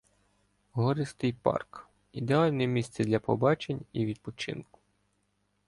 Гористий 0.73 1.33
парк— 1.33 1.89
ідеальне 2.11 2.67
місце 2.67 3.03
д 3.03 3.09
ля 3.09 3.19
побачень 3.19 3.85
і 3.93 4.05
віплочинку. 4.05 4.79